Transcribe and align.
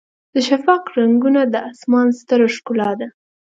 د 0.33 0.35
شفق 0.47 0.81
رنګونه 0.97 1.41
د 1.53 1.55
اسمان 1.71 2.07
ستره 2.19 2.47
ښکلا 2.55 2.91
ده. 2.99 3.07